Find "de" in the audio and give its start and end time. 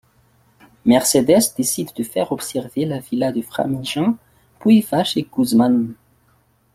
1.93-2.01, 3.31-3.43